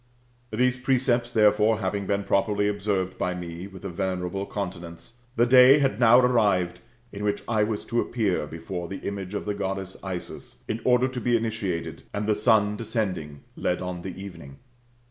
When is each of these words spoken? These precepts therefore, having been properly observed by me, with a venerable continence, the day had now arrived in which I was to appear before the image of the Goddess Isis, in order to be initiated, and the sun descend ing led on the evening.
These 0.49 0.79
precepts 0.79 1.31
therefore, 1.31 1.77
having 1.77 2.07
been 2.07 2.23
properly 2.23 2.67
observed 2.67 3.19
by 3.19 3.35
me, 3.35 3.67
with 3.67 3.85
a 3.85 3.89
venerable 3.89 4.47
continence, 4.47 5.19
the 5.35 5.45
day 5.45 5.77
had 5.77 5.99
now 5.99 6.17
arrived 6.17 6.79
in 7.11 7.23
which 7.23 7.43
I 7.47 7.61
was 7.63 7.85
to 7.85 8.01
appear 8.01 8.47
before 8.47 8.87
the 8.87 9.07
image 9.07 9.35
of 9.35 9.45
the 9.45 9.53
Goddess 9.53 9.95
Isis, 10.03 10.63
in 10.67 10.81
order 10.83 11.07
to 11.07 11.21
be 11.21 11.37
initiated, 11.37 12.01
and 12.15 12.25
the 12.25 12.33
sun 12.33 12.77
descend 12.77 13.19
ing 13.19 13.41
led 13.55 13.79
on 13.83 14.01
the 14.01 14.19
evening. 14.19 14.57